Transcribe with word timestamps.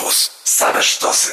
Campus. 0.00 0.30
Same 0.44 0.82
sztosy. 0.82 1.32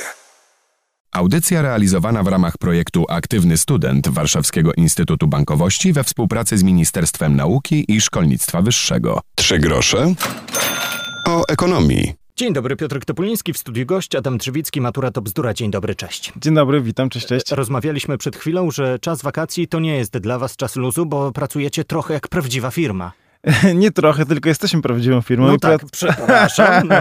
Audycja 1.11 1.61
realizowana 1.61 2.23
w 2.23 2.27
ramach 2.27 2.57
projektu 2.57 3.05
Aktywny 3.09 3.57
Student 3.57 4.07
Warszawskiego 4.07 4.71
Instytutu 4.77 5.27
Bankowości 5.27 5.93
we 5.93 6.03
współpracy 6.03 6.57
z 6.57 6.63
Ministerstwem 6.63 7.35
Nauki 7.35 7.85
i 7.87 8.01
Szkolnictwa 8.01 8.61
Wyższego. 8.61 9.21
Trzy 9.35 9.59
grosze 9.59 10.13
o 11.27 11.43
ekonomii. 11.47 12.13
Dzień 12.35 12.53
dobry, 12.53 12.75
Piotr 12.75 12.99
Topuliński 13.05 13.53
w 13.53 13.57
studiu 13.57 13.85
gość, 13.85 14.15
Adam 14.15 14.37
Trzywicki, 14.37 14.81
Matura 14.81 15.11
to 15.11 15.21
bzdura. 15.21 15.53
Dzień 15.53 15.71
dobry, 15.71 15.95
cześć. 15.95 16.33
Dzień 16.41 16.55
dobry, 16.55 16.81
witam, 16.81 17.09
cześć, 17.09 17.27
cześć. 17.27 17.51
Rozmawialiśmy 17.51 18.17
przed 18.17 18.35
chwilą, 18.35 18.71
że 18.71 18.99
czas 18.99 19.21
wakacji 19.21 19.67
to 19.67 19.79
nie 19.79 19.97
jest 19.97 20.17
dla 20.17 20.39
was 20.39 20.55
czas 20.55 20.75
luzu, 20.75 21.05
bo 21.05 21.31
pracujecie 21.31 21.83
trochę 21.83 22.13
jak 22.13 22.27
prawdziwa 22.27 22.71
firma. 22.71 23.11
Nie 23.75 23.91
trochę, 23.91 24.25
tylko 24.25 24.49
jesteśmy 24.49 24.81
prawdziwą 24.81 25.21
firmą. 25.21 25.47
No 25.47 25.57
tak, 25.57 25.81
pra- 25.81 25.89
przepraszam. 25.91 26.87
No. 26.87 26.95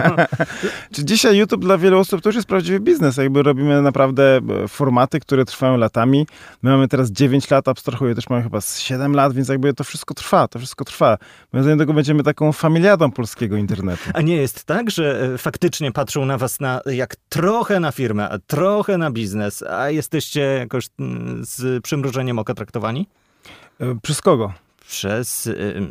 Czy 0.93 1.05
dzisiaj 1.05 1.37
YouTube 1.37 1.61
dla 1.61 1.77
wielu 1.77 1.99
osób 1.99 2.21
to 2.21 2.29
już 2.29 2.35
jest 2.35 2.47
prawdziwy 2.47 2.79
biznes. 2.79 3.17
Jakby 3.17 3.43
robimy 3.43 3.81
naprawdę 3.81 4.39
e, 4.63 4.67
formaty, 4.67 5.19
które 5.19 5.45
trwają 5.45 5.77
latami. 5.77 6.27
My 6.61 6.71
mamy 6.71 6.87
teraz 6.87 7.11
9 7.11 7.49
lat, 7.51 7.67
abstrahuję 7.67 8.15
też 8.15 8.29
mamy 8.29 8.43
chyba 8.43 8.61
z 8.61 8.79
7 8.79 9.13
lat, 9.15 9.33
więc 9.33 9.49
jakby 9.49 9.73
to 9.73 9.83
wszystko 9.83 10.13
trwa, 10.13 10.47
to 10.47 10.59
wszystko 10.59 10.85
trwa. 10.85 11.17
My 11.53 11.63
za 11.63 11.69
niedługo 11.69 11.93
będziemy 11.93 12.23
taką 12.23 12.51
familiadą 12.51 13.11
polskiego 13.11 13.57
internetu. 13.57 14.03
A 14.13 14.21
nie 14.21 14.35
jest 14.35 14.63
tak, 14.65 14.91
że 14.91 15.29
e, 15.33 15.37
faktycznie 15.37 15.91
patrzą 15.91 16.25
na 16.25 16.37
was 16.37 16.59
na, 16.59 16.81
jak 16.85 17.15
trochę 17.29 17.79
na 17.79 17.91
firmę, 17.91 18.29
a 18.29 18.39
trochę 18.39 18.97
na 18.97 19.11
biznes, 19.11 19.63
a 19.63 19.89
jesteście 19.89 20.41
jakoś 20.41 20.87
mm, 20.99 21.45
z 21.45 21.83
przymrużeniem 21.83 22.39
oka 22.39 22.53
traktowani? 22.53 23.07
E, 23.79 23.95
Przez 24.01 24.21
kogo? 24.21 24.53
Przez 24.89 25.47
y, 25.47 25.81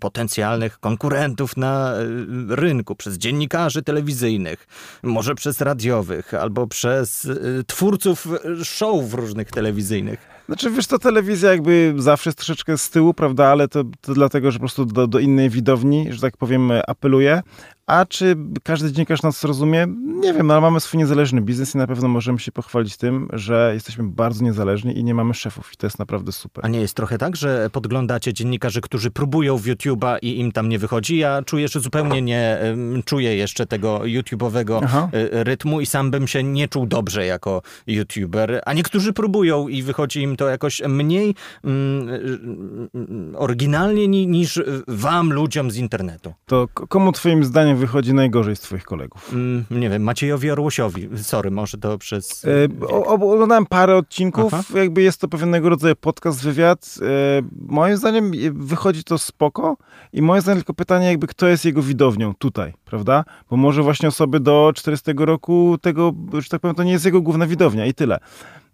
potencjalnych 0.00 0.78
konkurentów 0.78 1.56
na 1.56 1.94
y, 1.96 2.56
rynku, 2.56 2.94
przez 2.94 3.18
dziennikarzy 3.18 3.82
telewizyjnych, 3.82 4.66
może 5.02 5.34
przez 5.34 5.60
radiowych, 5.60 6.34
albo 6.34 6.66
przez 6.66 7.24
y, 7.24 7.64
twórców 7.66 8.28
y, 8.60 8.64
show 8.64 9.14
różnych 9.14 9.50
telewizyjnych. 9.50 10.32
Znaczy, 10.46 10.70
wiesz, 10.70 10.86
to 10.86 10.98
telewizja 10.98 11.50
jakby 11.50 11.94
zawsze 11.96 12.30
jest 12.30 12.38
troszeczkę 12.38 12.78
z 12.78 12.90
tyłu, 12.90 13.14
prawda, 13.14 13.46
ale 13.46 13.68
to, 13.68 13.84
to 14.00 14.14
dlatego, 14.14 14.50
że 14.50 14.58
po 14.58 14.60
prostu 14.60 14.84
do, 14.84 15.06
do 15.06 15.18
innej 15.18 15.50
widowni, 15.50 16.12
że 16.12 16.20
tak 16.20 16.36
powiem, 16.36 16.72
apeluje. 16.86 17.42
A 17.86 18.06
czy 18.06 18.36
każdy 18.62 18.92
dziennikarz 18.92 19.22
nas 19.22 19.44
rozumie? 19.44 19.86
Nie 20.22 20.32
wiem, 20.32 20.46
no, 20.46 20.54
ale 20.54 20.60
mamy 20.60 20.80
swój 20.80 20.98
niezależny 20.98 21.40
biznes 21.40 21.74
i 21.74 21.78
na 21.78 21.86
pewno 21.86 22.08
możemy 22.08 22.38
się 22.38 22.52
pochwalić 22.52 22.96
tym, 22.96 23.28
że 23.32 23.70
jesteśmy 23.74 24.04
bardzo 24.04 24.44
niezależni 24.44 24.98
i 24.98 25.04
nie 25.04 25.14
mamy 25.14 25.34
szefów 25.34 25.70
i 25.74 25.76
to 25.76 25.86
jest 25.86 25.98
naprawdę 25.98 26.32
super. 26.32 26.64
A 26.64 26.68
nie 26.68 26.80
jest 26.80 26.94
trochę 26.94 27.18
tak, 27.18 27.36
że 27.36 27.70
podglądacie 27.72 28.32
dziennikarzy, 28.32 28.80
którzy 28.80 29.10
próbują 29.10 29.58
w 29.58 29.66
YouTube'a 29.66 30.18
i 30.22 30.40
im 30.40 30.52
tam 30.52 30.68
nie 30.68 30.78
wychodzi? 30.78 31.16
Ja 31.16 31.42
czuję, 31.42 31.68
że 31.68 31.80
zupełnie 31.80 32.22
nie 32.22 32.58
czuję 33.04 33.36
jeszcze 33.36 33.66
tego 33.66 33.98
YouTube'owego 33.98 34.80
Aha. 34.84 35.08
y, 35.14 35.44
rytmu 35.44 35.80
i 35.80 35.86
sam 35.86 36.10
bym 36.10 36.26
się 36.26 36.42
nie 36.42 36.68
czuł 36.68 36.86
dobrze 36.86 37.26
jako 37.26 37.62
YouTuber. 37.86 38.62
A 38.66 38.72
niektórzy 38.72 39.12
próbują 39.12 39.68
i 39.68 39.82
wychodzi 39.82 40.22
im 40.22 40.36
to 40.36 40.48
jakoś 40.48 40.82
mniej 40.88 41.34
mm, 41.64 42.08
y, 42.08 43.32
y, 43.32 43.38
oryginalnie 43.38 44.08
ni, 44.08 44.26
niż 44.26 44.62
wam, 44.88 45.32
ludziom 45.32 45.70
z 45.70 45.76
internetu. 45.76 46.34
To 46.46 46.68
komu 46.68 47.12
twoim 47.12 47.44
zdaniem 47.44 47.81
wychodzi 47.82 48.14
najgorzej 48.14 48.56
z 48.56 48.60
twoich 48.60 48.84
kolegów? 48.84 49.30
Mm, 49.32 49.64
nie 49.70 49.90
wiem, 49.90 50.02
Maciejowi 50.02 50.50
Orłosiowi. 50.50 51.08
Sorry, 51.16 51.50
może 51.50 51.78
to 51.78 51.98
przez... 51.98 52.44
E, 52.44 52.86
o- 52.86 53.04
Oglądałem 53.06 53.66
parę 53.66 53.96
odcinków, 53.96 54.54
Aha. 54.54 54.62
jakby 54.74 55.02
jest 55.02 55.20
to 55.20 55.28
pewnego 55.28 55.68
rodzaju 55.68 55.96
podcast, 55.96 56.42
wywiad. 56.42 56.94
E, 57.02 57.42
moim 57.68 57.96
zdaniem 57.96 58.32
wychodzi 58.52 59.04
to 59.04 59.18
spoko 59.18 59.76
i 60.12 60.22
moim 60.22 60.42
zdaniem 60.42 60.58
tylko 60.58 60.74
pytanie 60.74 61.06
jakby 61.06 61.26
kto 61.26 61.46
jest 61.46 61.64
jego 61.64 61.82
widownią 61.82 62.34
tutaj, 62.34 62.72
prawda? 62.84 63.24
Bo 63.50 63.56
może 63.56 63.82
właśnie 63.82 64.08
osoby 64.08 64.40
do 64.40 64.72
40 64.74 65.12
roku 65.16 65.76
tego, 65.80 66.12
że 66.38 66.48
tak 66.48 66.60
powiem, 66.60 66.74
to 66.74 66.82
nie 66.82 66.92
jest 66.92 67.04
jego 67.04 67.22
główna 67.22 67.46
widownia 67.46 67.86
i 67.86 67.94
tyle. 67.94 68.18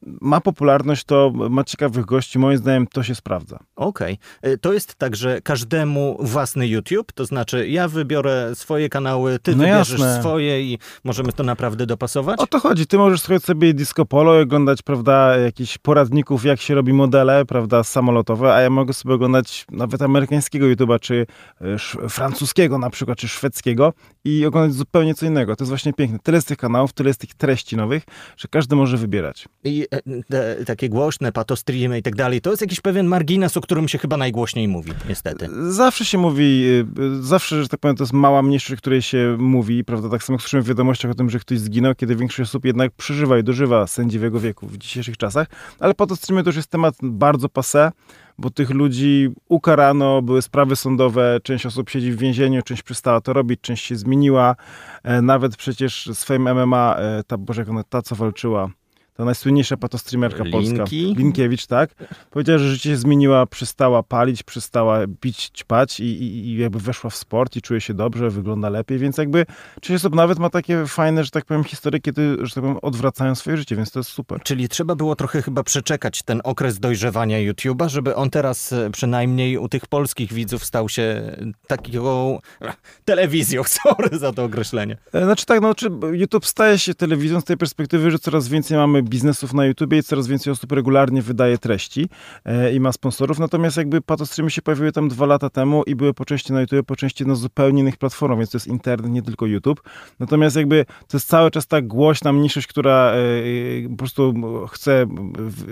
Ma 0.02 0.40
popularność, 0.40 1.04
to 1.04 1.32
ma 1.50 1.64
ciekawych 1.64 2.04
gości, 2.04 2.38
moim 2.38 2.58
zdaniem 2.58 2.86
to 2.86 3.02
się 3.02 3.14
sprawdza. 3.14 3.58
Okej. 3.76 4.18
Y, 4.46 4.58
To 4.58 4.72
jest 4.72 4.94
tak, 4.94 5.16
że 5.16 5.40
każdemu 5.40 6.16
własny 6.20 6.68
YouTube, 6.68 7.12
to 7.12 7.24
znaczy 7.24 7.68
ja 7.68 7.88
wybiorę 7.88 8.50
swoje 8.54 8.88
kanały, 8.88 9.38
ty 9.38 9.50
No 9.56 9.58
wybierzesz 9.58 10.00
jasne. 10.00 10.20
swoje 10.20 10.62
i 10.62 10.78
możemy 11.04 11.32
to 11.32 11.42
naprawdę 11.42 11.86
dopasować? 11.86 12.40
O 12.40 12.46
to 12.46 12.60
chodzi. 12.60 12.86
Ty 12.86 12.98
możesz 12.98 13.20
słuchać 13.20 13.44
sobie 13.44 13.74
disco 13.74 14.04
polo 14.06 14.38
i 14.38 14.42
oglądać, 14.42 14.82
prawda, 14.82 15.36
jakichś 15.36 15.78
poradników, 15.78 16.44
jak 16.44 16.60
się 16.60 16.74
robi 16.74 16.92
modele, 16.92 17.44
prawda, 17.44 17.84
samolotowe, 17.84 18.54
a 18.54 18.60
ja 18.60 18.70
mogę 18.70 18.92
sobie 18.92 19.14
oglądać 19.14 19.64
nawet 19.70 20.02
amerykańskiego 20.02 20.66
YouTube'a, 20.66 21.00
czy 21.00 21.26
e, 21.60 22.08
francuskiego 22.08 22.78
na 22.78 22.90
przykład, 22.90 23.18
czy 23.18 23.28
szwedzkiego 23.28 23.92
i 24.24 24.46
oglądać 24.46 24.74
zupełnie 24.74 25.14
co 25.14 25.26
innego. 25.26 25.56
To 25.56 25.64
jest 25.64 25.68
właśnie 25.70 25.92
piękne. 25.92 26.18
Tyle 26.22 26.36
jest 26.36 26.48
tych 26.48 26.58
kanałów, 26.58 26.92
tyle 26.92 27.10
jest 27.10 27.20
tych 27.20 27.34
treści 27.34 27.76
nowych, 27.76 28.02
że 28.36 28.48
każdy 28.48 28.76
może 28.76 28.96
wybierać. 28.96 29.48
I 29.64 29.86
e, 29.87 29.87
te, 30.28 30.64
takie 30.64 30.88
głośne 30.88 31.32
patostreamy 31.32 31.98
i 31.98 32.02
tak 32.02 32.16
dalej, 32.16 32.40
to 32.40 32.50
jest 32.50 32.62
jakiś 32.62 32.80
pewien 32.80 33.06
margines, 33.06 33.56
o 33.56 33.60
którym 33.60 33.88
się 33.88 33.98
chyba 33.98 34.16
najgłośniej 34.16 34.68
mówi, 34.68 34.92
niestety. 35.08 35.48
Zawsze 35.68 36.04
się 36.04 36.18
mówi, 36.18 36.64
y, 36.98 37.22
zawsze, 37.22 37.62
że 37.62 37.68
tak 37.68 37.80
powiem, 37.80 37.96
to 37.96 38.02
jest 38.02 38.12
mała 38.12 38.42
mniejszość, 38.42 38.80
której 38.80 39.02
się 39.02 39.36
mówi, 39.38 39.84
prawda, 39.84 40.08
tak 40.08 40.22
samo 40.24 40.34
jak 40.34 40.42
słyszymy 40.42 40.62
w 40.62 40.66
wiadomościach 40.68 41.10
o 41.10 41.14
tym, 41.14 41.30
że 41.30 41.38
ktoś 41.38 41.58
zginął, 41.58 41.94
kiedy 41.94 42.16
większość 42.16 42.50
osób 42.50 42.64
jednak 42.64 42.92
przeżywa 42.92 43.38
i 43.38 43.42
dożywa 43.44 43.86
sędziwego 43.86 44.40
wieku 44.40 44.66
w 44.66 44.78
dzisiejszych 44.78 45.16
czasach, 45.16 45.46
ale 45.80 45.94
po 45.94 46.06
to 46.06 46.14
już 46.46 46.56
jest 46.56 46.70
temat 46.70 46.94
bardzo 47.02 47.46
passé, 47.48 47.90
bo 48.38 48.50
tych 48.50 48.70
ludzi 48.70 49.28
ukarano, 49.48 50.22
były 50.22 50.42
sprawy 50.42 50.76
sądowe, 50.76 51.38
część 51.42 51.66
osób 51.66 51.90
siedzi 51.90 52.12
w 52.12 52.18
więzieniu, 52.18 52.62
część 52.62 52.82
przestała 52.82 53.20
to 53.20 53.32
robić, 53.32 53.60
część 53.60 53.84
się 53.84 53.96
zmieniła, 53.96 54.56
e, 55.02 55.22
nawet 55.22 55.56
przecież 55.56 56.10
Fame 56.14 56.54
MMA, 56.54 56.96
e, 56.96 57.22
ta, 57.26 57.38
boże, 57.38 57.64
ta 57.88 58.02
co 58.02 58.14
walczyła, 58.16 58.70
ta 59.18 59.24
najsłynniejsza 59.24 59.76
patostreamerka 59.76 60.44
polska. 60.52 60.76
Linki? 60.76 61.14
Linkiewicz, 61.14 61.66
tak? 61.66 61.90
Powiedziała, 62.30 62.58
że 62.58 62.68
życie 62.70 62.90
się 62.90 62.96
zmieniła, 62.96 63.46
przestała 63.46 64.02
palić, 64.02 64.42
przestała 64.42 65.06
bić, 65.06 65.50
ćpać 65.56 66.00
i, 66.00 66.04
i, 66.04 66.48
i 66.48 66.56
jakby 66.56 66.78
weszła 66.78 67.10
w 67.10 67.16
sport 67.16 67.56
i 67.56 67.62
czuje 67.62 67.80
się 67.80 67.94
dobrze, 67.94 68.30
wygląda 68.30 68.68
lepiej, 68.68 68.98
więc 68.98 69.18
jakby 69.18 69.46
część 69.80 70.04
osób 70.04 70.14
nawet 70.14 70.38
ma 70.38 70.50
takie 70.50 70.86
fajne, 70.86 71.24
że 71.24 71.30
tak 71.30 71.44
powiem, 71.44 71.64
historie, 71.64 72.00
kiedy, 72.00 72.36
że 72.40 72.54
tak 72.54 72.62
powiem, 72.62 72.78
odwracają 72.82 73.34
swoje 73.34 73.56
życie, 73.56 73.76
więc 73.76 73.90
to 73.90 74.00
jest 74.00 74.10
super. 74.10 74.40
Czyli 74.42 74.68
trzeba 74.68 74.94
było 74.94 75.16
trochę 75.16 75.42
chyba 75.42 75.62
przeczekać 75.62 76.22
ten 76.22 76.40
okres 76.44 76.78
dojrzewania 76.80 77.52
YouTube'a, 77.52 77.88
żeby 77.88 78.14
on 78.14 78.30
teraz 78.30 78.72
e, 78.72 78.90
przynajmniej 78.90 79.58
u 79.58 79.68
tych 79.68 79.86
polskich 79.86 80.32
widzów 80.32 80.64
stał 80.64 80.88
się 80.88 81.36
taką 81.66 82.38
e, 82.62 82.72
telewizją, 83.04 83.62
sorry 83.82 84.18
za 84.18 84.32
to 84.32 84.44
określenie. 84.44 84.96
E, 85.12 85.24
Znaczy 85.24 85.46
tak, 85.46 85.60
no, 85.60 85.74
czy 85.74 85.90
YouTube 86.12 86.46
staje 86.46 86.78
się 86.78 86.94
telewizją 86.94 87.40
z 87.40 87.44
tej 87.44 87.56
perspektywy, 87.56 88.10
że 88.10 88.18
coraz 88.18 88.48
więcej 88.48 88.76
mamy 88.76 89.07
biznesów 89.08 89.54
na 89.54 89.66
YouTubie 89.66 89.98
i 89.98 90.02
coraz 90.02 90.26
więcej 90.26 90.52
osób 90.52 90.72
regularnie 90.72 91.22
wydaje 91.22 91.58
treści 91.58 92.08
e, 92.44 92.72
i 92.72 92.80
ma 92.80 92.92
sponsorów, 92.92 93.38
natomiast 93.38 93.76
jakby 93.76 94.00
patostreamy 94.00 94.50
się 94.50 94.62
pojawiły 94.62 94.92
tam 94.92 95.08
dwa 95.08 95.26
lata 95.26 95.50
temu 95.50 95.82
i 95.82 95.94
były 95.94 96.14
po 96.14 96.24
części 96.24 96.52
na 96.52 96.60
YouTube, 96.60 96.86
po 96.86 96.96
części 96.96 97.26
na 97.26 97.34
zupełnie 97.34 97.80
innych 97.80 97.96
platformach, 97.96 98.38
więc 98.38 98.50
to 98.50 98.56
jest 98.56 98.66
internet, 98.66 99.10
nie 99.12 99.22
tylko 99.22 99.46
YouTube. 99.46 99.82
Natomiast 100.18 100.56
jakby 100.56 100.84
to 100.84 101.16
jest 101.16 101.28
cały 101.28 101.50
czas 101.50 101.66
ta 101.66 101.82
głośna 101.82 102.32
mniejszość, 102.32 102.66
która 102.66 103.12
e, 103.12 103.88
po 103.88 103.96
prostu 103.96 104.34
chce, 104.70 105.06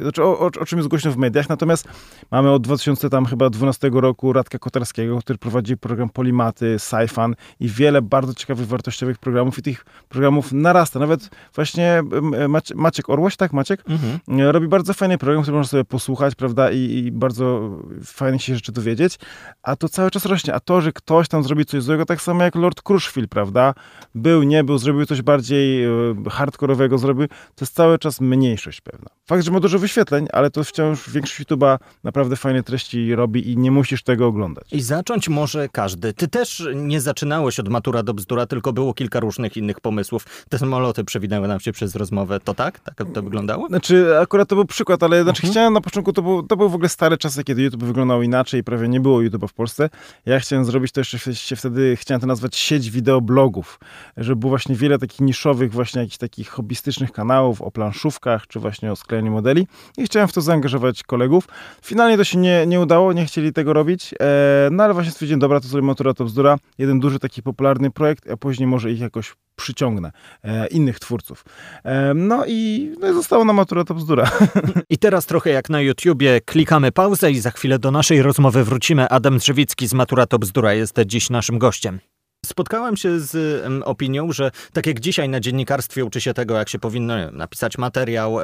znaczy 0.02 0.22
o, 0.22 0.38
o, 0.38 0.46
o 0.46 0.66
czym 0.66 0.78
jest 0.78 0.88
głośno 0.88 1.10
w 1.10 1.16
mediach, 1.16 1.48
natomiast 1.48 1.88
mamy 2.30 2.50
od 2.50 2.62
2000 2.62 3.10
tam 3.10 3.26
chyba 3.26 3.50
12 3.50 3.90
roku 3.92 4.32
Radka 4.32 4.58
Kotarskiego, 4.58 5.18
który 5.18 5.38
prowadzi 5.38 5.76
program 5.76 6.08
Polimaty, 6.08 6.78
Saifan 6.78 7.34
i 7.60 7.68
wiele 7.68 8.02
bardzo 8.02 8.34
ciekawych, 8.34 8.66
wartościowych 8.66 9.18
programów 9.18 9.58
i 9.58 9.62
tych 9.62 9.84
programów 10.08 10.52
narasta. 10.52 10.98
Nawet 10.98 11.30
właśnie 11.54 11.92
em, 11.92 12.50
Macie, 12.74 13.02
Orłoś, 13.26 13.36
tak 13.36 13.52
Maciek? 13.52 13.84
Mhm. 13.88 14.40
E, 14.40 14.52
Robi 14.52 14.68
bardzo 14.68 14.94
fajny 14.94 15.18
program, 15.18 15.42
który 15.42 15.56
można 15.56 15.70
sobie 15.70 15.84
posłuchać, 15.84 16.34
prawda, 16.34 16.70
i, 16.70 16.78
i 16.78 17.12
bardzo 17.12 17.70
fajnie 18.04 18.38
się 18.38 18.54
rzeczy 18.54 18.72
dowiedzieć, 18.72 19.18
a 19.62 19.76
to 19.76 19.88
cały 19.88 20.10
czas 20.10 20.26
rośnie. 20.26 20.54
A 20.54 20.60
to, 20.60 20.80
że 20.80 20.92
ktoś 20.92 21.28
tam 21.28 21.42
zrobi 21.42 21.64
coś 21.64 21.82
złego, 21.82 22.06
tak 22.06 22.22
samo 22.22 22.42
jak 22.42 22.54
Lord 22.54 22.82
Crushfield, 22.82 23.30
prawda, 23.30 23.74
był, 24.14 24.42
nie 24.42 24.64
był, 24.64 24.78
zrobił 24.78 25.06
coś 25.06 25.22
bardziej 25.22 25.84
e, 25.84 25.90
hardkorowego, 26.30 26.98
zrobił, 26.98 27.28
to 27.28 27.64
jest 27.64 27.74
cały 27.74 27.98
czas 27.98 28.20
mniejszość 28.20 28.80
pewna. 28.80 29.08
Fakt, 29.26 29.44
że 29.44 29.50
ma 29.50 29.60
dużo 29.60 29.78
wyświetleń, 29.78 30.26
ale 30.32 30.50
to 30.50 30.64
wciąż 30.64 31.10
większość 31.10 31.40
YouTube'a 31.40 31.78
naprawdę 32.04 32.36
fajne 32.36 32.62
treści 32.62 33.14
robi 33.14 33.50
i 33.50 33.56
nie 33.56 33.70
musisz 33.70 34.02
tego 34.02 34.26
oglądać. 34.26 34.72
I 34.72 34.80
zacząć 34.80 35.28
może 35.28 35.68
każdy. 35.68 36.12
Ty 36.12 36.28
też 36.28 36.68
nie 36.74 37.00
zaczynałeś 37.00 37.60
od 37.60 37.68
matura 37.68 38.02
do 38.02 38.14
bzdura, 38.14 38.46
tylko 38.46 38.72
było 38.72 38.94
kilka 38.94 39.20
różnych 39.20 39.56
innych 39.56 39.80
pomysłów. 39.80 40.26
Te 40.48 40.58
samoloty 40.58 41.04
przewinęły 41.04 41.48
nam 41.48 41.60
się 41.60 41.72
przez 41.72 41.94
rozmowę. 41.94 42.40
To 42.40 42.54
tak? 42.54 42.80
Tak 42.80 43.05
to 43.12 43.22
wyglądało? 43.22 43.68
Znaczy, 43.68 44.18
akurat 44.20 44.48
to 44.48 44.54
był 44.54 44.64
przykład, 44.64 45.02
ale 45.02 45.22
znaczy 45.22 45.40
Mhm. 45.42 45.52
chciałem 45.52 45.72
na 45.72 45.80
początku, 45.80 46.12
to 46.12 46.22
był, 46.22 46.42
to 46.42 46.56
był 46.56 46.68
w 46.68 46.74
ogóle 46.74 46.88
stare 46.88 47.18
czasy, 47.18 47.44
kiedy 47.44 47.62
YouTube 47.62 47.84
wyglądał 47.84 48.22
inaczej, 48.22 48.64
prawie 48.64 48.88
nie 48.88 49.00
było 49.00 49.18
YouTube'a 49.18 49.48
w 49.48 49.54
Polsce. 49.54 49.90
Ja 50.26 50.40
chciałem 50.40 50.64
zrobić 50.64 50.92
to 50.92 51.00
jeszcze 51.00 51.34
się 51.34 51.56
wtedy, 51.56 51.96
chciałem 51.96 52.20
to 52.20 52.26
nazwać 52.26 52.56
sieć 52.56 52.90
wideoblogów, 52.90 53.78
żeby 54.16 54.36
było 54.36 54.50
właśnie 54.50 54.74
wiele 54.74 54.98
takich 54.98 55.20
niszowych, 55.20 55.72
właśnie 55.72 56.00
jakichś 56.00 56.18
takich 56.18 56.48
hobbystycznych 56.48 57.12
kanałów 57.12 57.62
o 57.62 57.70
planszówkach, 57.70 58.46
czy 58.46 58.60
właśnie 58.60 58.92
o 58.92 58.96
sklejaniu 58.96 59.32
modeli 59.32 59.66
i 59.98 60.04
chciałem 60.04 60.28
w 60.28 60.32
to 60.32 60.40
zaangażować 60.40 61.02
kolegów. 61.02 61.48
Finalnie 61.82 62.16
to 62.16 62.24
się 62.24 62.38
nie, 62.38 62.66
nie 62.66 62.80
udało, 62.80 63.12
nie 63.12 63.26
chcieli 63.26 63.52
tego 63.52 63.72
robić, 63.72 64.14
e, 64.20 64.68
no 64.72 64.84
ale 64.84 64.94
właśnie 64.94 65.12
stwierdziłem, 65.12 65.40
dobra, 65.40 65.60
to 65.60 65.68
zrobimy 65.68 65.86
Matura 65.86 66.14
to 66.14 66.24
bzdura, 66.24 66.58
jeden 66.78 67.00
duży 67.00 67.18
taki 67.18 67.42
popularny 67.42 67.90
projekt, 67.90 68.30
a 68.30 68.36
później 68.36 68.66
może 68.66 68.92
ich 68.92 69.00
jakoś 69.00 69.34
przyciągnę 69.56 70.12
e, 70.44 70.66
innych 70.66 71.00
twórców. 71.00 71.44
E, 71.84 72.14
no, 72.14 72.44
i, 72.46 72.92
no 73.00 73.14
została 73.14 73.44
na 73.44 73.52
matura 73.52 73.84
to 73.84 73.94
bzdura. 73.94 74.30
I 74.90 74.98
teraz 74.98 75.26
trochę 75.26 75.50
jak 75.50 75.70
na 75.70 75.80
YouTubie, 75.80 76.40
klikamy 76.40 76.92
pauzę 76.92 77.30
i 77.30 77.40
za 77.40 77.50
chwilę 77.50 77.78
do 77.78 77.90
naszej 77.90 78.22
rozmowy 78.22 78.64
wrócimy. 78.64 79.08
Adam 79.08 79.38
Drzewicki 79.38 79.86
z 79.88 79.94
Matura 79.94 80.26
to 80.26 80.38
bzdura 80.38 80.74
jest 80.74 80.96
dziś 81.06 81.30
naszym 81.30 81.58
gościem. 81.58 82.00
Spotkałem 82.46 82.96
się 82.96 83.20
z 83.20 83.62
opinią, 83.84 84.32
że 84.32 84.50
tak 84.72 84.86
jak 84.86 85.00
dzisiaj 85.00 85.28
na 85.28 85.40
dziennikarstwie 85.40 86.04
uczy 86.04 86.20
się 86.20 86.34
tego, 86.34 86.54
jak 86.56 86.68
się 86.68 86.78
powinno 86.78 87.16
wiem, 87.16 87.36
napisać 87.36 87.78
materiał 87.78 88.36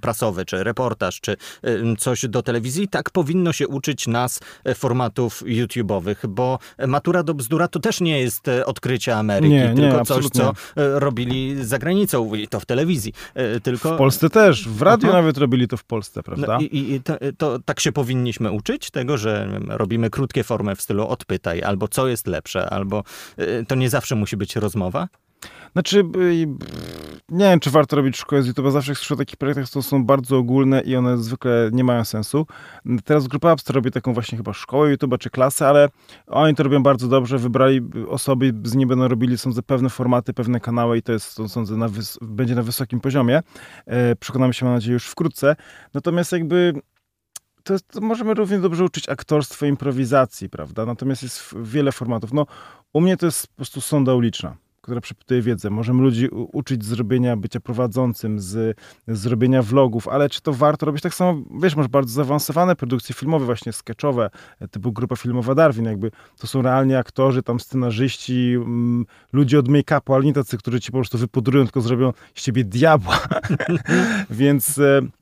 prasowy, 0.00 0.44
czy 0.44 0.64
reportaż, 0.64 1.20
czy 1.20 1.36
coś 1.98 2.28
do 2.28 2.42
telewizji, 2.42 2.88
tak 2.88 3.10
powinno 3.10 3.52
się 3.52 3.68
uczyć 3.68 4.06
nas 4.06 4.40
e, 4.64 4.74
formatów 4.74 5.42
YouTube'owych, 5.42 6.26
bo 6.28 6.58
matura 6.86 7.22
do 7.22 7.34
bzdura 7.34 7.68
to 7.68 7.80
też 7.80 8.00
nie 8.00 8.20
jest 8.20 8.48
e, 8.48 8.66
odkrycie 8.66 9.16
Ameryki, 9.16 9.54
Nie, 9.54 9.68
nie, 9.68 9.74
tylko 9.74 9.90
coś, 9.90 10.00
absolutnie. 10.00 10.40
co 10.40 10.82
e, 10.82 11.00
robili 11.00 11.64
za 11.64 11.78
granicą 11.78 12.34
i 12.34 12.48
to 12.48 12.60
w 12.60 12.66
telewizji. 12.66 13.12
Tylko... 13.62 13.94
W 13.94 13.98
Polsce 13.98 14.30
też, 14.30 14.68
w 14.68 14.82
radiu 14.82 15.08
Aha. 15.08 15.16
nawet 15.16 15.38
robili 15.38 15.68
to 15.68 15.76
w 15.76 15.84
Polsce, 15.84 16.22
prawda? 16.22 16.46
No 16.46 16.60
i, 16.60 16.92
i 16.92 17.00
to, 17.02 17.18
to 17.38 17.58
tak 17.64 17.80
się 17.80 17.92
powinniśmy 17.92 18.50
uczyć 18.50 18.90
tego, 18.90 19.18
że 19.18 19.48
nie 19.68 19.76
robimy 19.76 20.10
krótkie 20.10 20.44
formy 20.44 20.76
w 20.76 20.82
stylu 20.82 21.06
odpytaj, 21.06 21.62
albo 21.62 21.88
co 21.88 22.08
jest 22.08 22.26
lepsze, 22.26 22.70
albo 22.70 23.04
to 23.68 23.74
nie 23.74 23.90
zawsze 23.90 24.16
musi 24.16 24.36
być 24.36 24.56
rozmowa. 24.56 25.08
Znaczy, 25.72 26.04
y, 26.16 26.46
nie 27.28 27.44
wiem, 27.44 27.60
czy 27.60 27.70
warto 27.70 27.96
robić 27.96 28.16
szkołę 28.16 28.42
z 28.42 28.48
YouTube'a. 28.48 28.70
Zawsze 28.70 28.94
słyszę 28.94 29.14
o 29.14 29.16
takich 29.16 29.36
projektach, 29.36 29.70
to 29.70 29.82
są 29.82 30.04
bardzo 30.04 30.38
ogólne 30.38 30.80
i 30.80 30.96
one 30.96 31.18
zwykle 31.18 31.70
nie 31.72 31.84
mają 31.84 32.04
sensu. 32.04 32.46
Teraz 33.04 33.26
Grupa 33.26 33.50
Abstra 33.50 33.74
robi 33.74 33.90
taką 33.90 34.14
właśnie 34.14 34.38
chyba 34.38 34.52
szkołę 34.52 34.96
YouTube'a 34.96 35.18
czy 35.18 35.30
klasę, 35.30 35.68
ale 35.68 35.88
oni 36.26 36.54
to 36.54 36.62
robią 36.62 36.82
bardzo 36.82 37.08
dobrze. 37.08 37.38
Wybrali 37.38 37.80
osoby, 38.08 38.52
z 38.64 38.74
nimi 38.74 38.86
będą 38.86 39.08
robili, 39.08 39.38
sądzę, 39.38 39.62
pewne 39.62 39.90
formaty, 39.90 40.34
pewne 40.34 40.60
kanały 40.60 40.98
i 40.98 41.02
to 41.02 41.12
jest, 41.12 41.38
sądzę, 41.48 41.76
na 41.76 41.88
będzie 42.22 42.54
na 42.54 42.62
wysokim 42.62 43.00
poziomie. 43.00 43.42
E, 43.86 44.16
przekonamy 44.16 44.54
się, 44.54 44.64
mam 44.66 44.74
nadzieję, 44.74 44.92
już 44.92 45.06
wkrótce. 45.06 45.56
Natomiast 45.94 46.32
jakby 46.32 46.74
to, 47.70 47.74
jest, 47.74 47.88
to 47.88 48.00
możemy 48.00 48.34
równie 48.34 48.58
dobrze 48.58 48.84
uczyć 48.84 49.08
aktorstwa, 49.08 49.66
improwizacji, 49.66 50.50
prawda? 50.50 50.86
Natomiast 50.86 51.22
jest 51.22 51.54
wiele 51.62 51.92
formatów. 51.92 52.32
No, 52.32 52.46
u 52.92 53.00
mnie 53.00 53.16
to 53.16 53.26
jest 53.26 53.46
po 53.46 53.56
prostu 53.56 53.80
sonda 53.80 54.14
uliczna, 54.14 54.56
która 54.80 55.00
przepytuje 55.00 55.42
wiedzę. 55.42 55.70
Możemy 55.70 56.02
ludzi 56.02 56.28
uczyć 56.30 56.84
zrobienia, 56.84 57.36
bycia 57.36 57.60
prowadzącym, 57.60 58.40
z, 58.40 58.78
zrobienia 59.08 59.62
vlogów, 59.62 60.08
ale 60.08 60.28
czy 60.28 60.42
to 60.42 60.52
warto 60.52 60.86
robić 60.86 61.02
tak 61.02 61.14
samo? 61.14 61.42
Wiesz, 61.62 61.76
masz 61.76 61.88
bardzo 61.88 62.12
zaawansowane 62.12 62.76
produkcje 62.76 63.14
filmowe, 63.14 63.44
właśnie 63.44 63.72
sketchowe, 63.72 64.30
e, 64.60 64.68
typu 64.68 64.92
grupa 64.92 65.16
filmowa 65.16 65.54
Darwin, 65.54 65.84
jakby 65.84 66.10
to 66.38 66.46
są 66.46 66.62
realnie 66.62 66.98
aktorzy, 66.98 67.42
tam 67.42 67.60
scenarzyści, 67.60 68.52
mm, 68.56 69.06
ludzie 69.32 69.58
od 69.58 69.68
make-upu, 69.68 70.14
ale 70.14 70.24
nie 70.24 70.32
tacy, 70.32 70.58
którzy 70.58 70.80
ci 70.80 70.92
po 70.92 70.98
prostu 70.98 71.18
wypudrują, 71.18 71.64
tylko 71.64 71.80
zrobią 71.80 72.12
z 72.34 72.42
ciebie 72.42 72.64
diabła. 72.64 73.18
Więc... 74.30 74.78
E, 74.78 75.19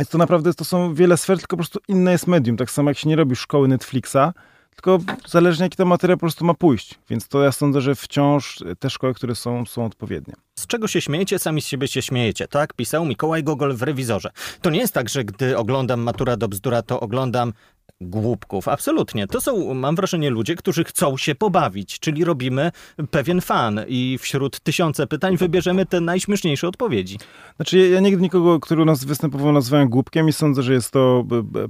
jest 0.00 0.12
to 0.12 0.18
naprawdę, 0.18 0.54
to 0.54 0.64
są 0.64 0.94
wiele 0.94 1.16
sfer, 1.16 1.38
tylko 1.38 1.56
po 1.56 1.62
prostu 1.62 1.80
inne 1.88 2.12
jest 2.12 2.26
medium. 2.26 2.56
Tak 2.56 2.70
samo 2.70 2.90
jak 2.90 2.98
się 2.98 3.08
nie 3.08 3.16
robi 3.16 3.36
szkoły 3.36 3.68
Netflixa, 3.68 4.32
tylko 4.70 4.98
zależnie 5.28 5.64
jaki 5.64 5.76
to 5.76 5.84
materiał 5.84 6.16
po 6.16 6.20
prostu 6.20 6.44
ma 6.44 6.54
pójść. 6.54 6.98
Więc 7.10 7.28
to 7.28 7.42
ja 7.42 7.52
sądzę, 7.52 7.80
że 7.80 7.94
wciąż 7.94 8.64
te 8.78 8.90
szkoły, 8.90 9.14
które 9.14 9.34
są, 9.34 9.66
są 9.66 9.84
odpowiednie. 9.84 10.34
Z 10.58 10.66
czego 10.66 10.88
się 10.88 11.00
śmiejecie, 11.00 11.38
sami 11.38 11.62
z 11.62 11.66
siebie 11.66 11.88
się 11.88 12.02
śmiejecie, 12.02 12.48
tak? 12.48 12.74
Pisał 12.74 13.04
Mikołaj 13.04 13.44
Gogol 13.44 13.76
w 13.76 13.82
Rewizorze. 13.82 14.30
To 14.62 14.70
nie 14.70 14.78
jest 14.78 14.94
tak, 14.94 15.08
że 15.08 15.24
gdy 15.24 15.58
oglądam 15.58 16.00
Matura 16.00 16.36
do 16.36 16.48
bzdura, 16.48 16.82
to 16.82 17.00
oglądam 17.00 17.52
głupków. 18.00 18.68
Absolutnie. 18.68 19.26
To 19.26 19.40
są, 19.40 19.74
mam 19.74 19.96
wrażenie, 19.96 20.30
ludzie, 20.30 20.56
którzy 20.56 20.84
chcą 20.84 21.16
się 21.16 21.34
pobawić, 21.34 21.98
czyli 21.98 22.24
robimy 22.24 22.72
pewien 23.10 23.40
fan 23.40 23.80
i 23.88 24.18
wśród 24.20 24.60
tysiące 24.60 25.06
pytań 25.06 25.36
wybierzemy 25.36 25.86
te 25.86 26.00
najśmieszniejsze 26.00 26.68
odpowiedzi. 26.68 27.18
Znaczy, 27.56 27.78
ja, 27.78 27.86
ja 27.86 28.00
nigdy 28.00 28.22
nikogo, 28.22 28.60
który 28.60 28.82
u 28.82 28.84
nas 28.84 29.04
występował, 29.04 29.52
nazwałem 29.52 29.88
głupkiem 29.88 30.28
i 30.28 30.32
sądzę, 30.32 30.62
że 30.62 30.72
jest 30.72 30.90
to 30.90 31.24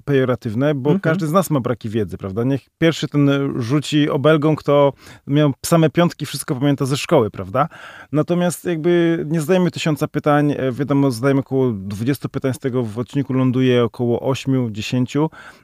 pejoratywne, 0.05 0.75
bo 0.75 0.91
Mhm. 0.91 1.01
każdy 1.01 1.27
z 1.27 1.33
nas 1.33 1.51
ma 1.51 1.61
braki 1.61 1.89
wiedzy, 1.89 2.19
prawda? 2.19 2.45
Niech 2.45 2.61
pierwszy 2.79 3.09
ten 3.09 3.31
rzuci 3.57 4.11
obelgą, 4.11 4.57
kto 4.57 4.93
miał 5.27 5.53
same 5.67 5.91
piątki, 5.91 6.27
wszystko 6.27 6.55
pamięta 6.57 6.87
ze 6.87 6.97
szkoły, 6.97 7.31
prawda? 7.31 7.69
Natomiast 8.13 8.65
jakby 8.65 9.25
nie 9.29 9.41
zadajemy 9.41 9.71
tysiąca 9.71 10.09
pytań, 10.09 10.53
e, 10.53 10.73
wiadomo, 10.73 11.11
zadajemy 11.11 11.41
około 11.41 11.73
20 11.73 12.29
pytań, 12.29 12.55
z 12.55 12.59
tego 12.59 12.83
w 12.83 12.99
odcinku 12.99 13.33
ląduje 13.33 13.85
około 13.85 14.21
8, 14.21 14.75
10, 14.75 15.17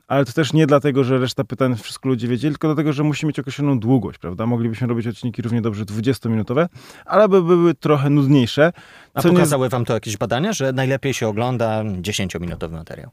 ale 0.09 0.25
to 0.25 0.33
też 0.33 0.53
nie 0.57 0.67
dlatego, 0.67 1.05
że 1.05 1.19
reszta 1.19 1.45
pytań 1.45 1.77
wszystko 1.77 2.09
ludzie 2.09 2.29
wiedzieli, 2.29 2.55
tylko 2.55 2.69
dlatego, 2.69 2.93
że 2.93 3.03
musi 3.03 3.27
mieć 3.27 3.39
określoną 3.39 3.79
długość, 3.79 4.19
prawda? 4.19 4.47
Moglibyśmy 4.47 4.87
robić 4.87 5.07
odcinki 5.07 5.43
równie 5.43 5.63
dobrze 5.63 5.85
20-minutowe, 5.85 6.67
ale 7.05 7.29
by 7.29 7.43
były 7.43 7.75
trochę 7.75 8.11
nudniejsze. 8.11 8.73
A 9.15 9.23
co 9.23 9.29
nie- 9.29 9.35
pokazały 9.35 9.69
wam 9.69 9.85
to 9.85 9.95
jakieś 9.95 10.17
badania, 10.17 10.53
że 10.53 10.73
najlepiej 10.73 11.15
się 11.15 11.29
ogląda 11.29 11.83
10-minutowy 11.85 12.73
materiał? 12.73 13.11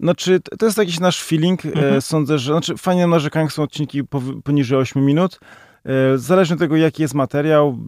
Znaczy, 0.00 0.40
to 0.58 0.66
jest 0.66 0.78
jakiś 0.78 1.00
nasz 1.00 1.22
feeling. 1.22 1.66
Mhm. 1.66 1.94
E, 1.94 2.00
sądzę, 2.00 2.38
że. 2.38 2.52
Znaczy, 2.52 2.76
fajnie 2.76 3.06
narzekają 3.06 3.48
są 3.48 3.62
odcinki 3.62 4.02
poniżej 4.44 4.78
8 4.78 5.04
minut. 5.04 5.40
E, 5.84 6.18
zależnie 6.18 6.54
od 6.54 6.60
tego, 6.60 6.76
jaki 6.76 7.02
jest 7.02 7.14
materiał, 7.14 7.78